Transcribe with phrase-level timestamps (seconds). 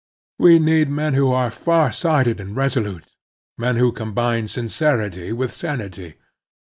[0.39, 3.03] We need men who are far sighted and resolute;
[3.55, 6.15] men who combine sincerity with sanity.